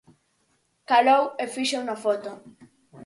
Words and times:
Calou 0.89 1.23
e 1.43 1.45
fixo 1.53 1.81
unha 1.83 1.97
foto. 2.03 2.31